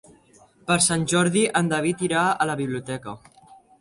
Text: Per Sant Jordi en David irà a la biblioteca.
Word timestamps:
Per 0.69 0.77
Sant 0.85 1.03
Jordi 1.11 1.43
en 1.61 1.69
David 1.73 2.01
irà 2.09 2.25
a 2.31 2.49
la 2.53 2.57
biblioteca. 2.63 3.15